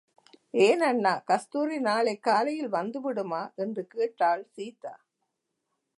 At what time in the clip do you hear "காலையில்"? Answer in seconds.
2.23-2.69